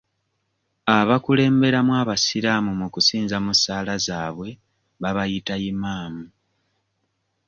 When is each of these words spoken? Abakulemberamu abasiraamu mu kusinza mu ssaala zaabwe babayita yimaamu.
Abakulemberamu 0.97 1.91
abasiraamu 2.01 2.71
mu 2.79 2.87
kusinza 2.93 3.37
mu 3.45 3.53
ssaala 3.57 3.93
zaabwe 4.05 4.49
babayita 5.01 5.53
yimaamu. 5.63 6.23